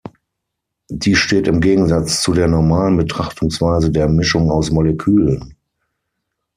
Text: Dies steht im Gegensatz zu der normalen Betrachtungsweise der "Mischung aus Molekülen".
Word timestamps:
Dies 0.89 1.19
steht 1.19 1.47
im 1.47 1.61
Gegensatz 1.61 2.23
zu 2.23 2.33
der 2.33 2.47
normalen 2.47 2.97
Betrachtungsweise 2.97 3.91
der 3.91 4.07
"Mischung 4.09 4.49
aus 4.49 4.71
Molekülen". 4.71 5.55